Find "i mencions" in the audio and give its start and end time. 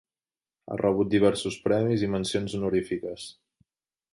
2.07-2.57